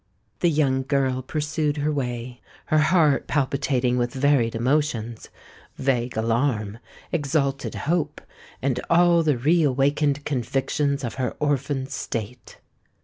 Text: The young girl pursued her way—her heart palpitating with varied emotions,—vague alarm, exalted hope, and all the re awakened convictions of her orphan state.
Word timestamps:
The 0.39 0.49
young 0.49 0.81
girl 0.81 1.21
pursued 1.21 1.77
her 1.77 1.91
way—her 1.91 2.77
heart 2.79 3.27
palpitating 3.27 3.99
with 3.99 4.11
varied 4.15 4.55
emotions,—vague 4.55 6.17
alarm, 6.17 6.79
exalted 7.11 7.75
hope, 7.75 8.19
and 8.63 8.79
all 8.89 9.21
the 9.21 9.37
re 9.37 9.61
awakened 9.61 10.25
convictions 10.25 11.03
of 11.03 11.13
her 11.21 11.35
orphan 11.39 11.85
state. 11.85 12.57